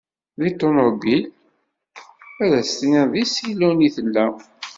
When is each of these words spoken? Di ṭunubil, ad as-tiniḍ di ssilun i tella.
Di 0.39 0.49
ṭunubil, 0.59 1.23
ad 2.43 2.51
as-tiniḍ 2.59 3.07
di 3.13 3.23
ssilun 3.29 3.79
i 3.87 3.89
tella. 3.95 4.25